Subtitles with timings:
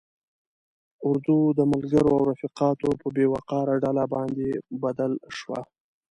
[1.07, 4.47] اردو د ملګرو او رفیقانو په بې وقاره ډله باندې
[4.83, 5.59] بدل شوه.